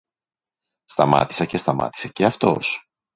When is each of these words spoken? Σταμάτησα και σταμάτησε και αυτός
Σταμάτησα 0.85 1.45
και 1.45 1.57
σταμάτησε 1.57 2.07
και 2.09 2.25
αυτός 2.25 2.91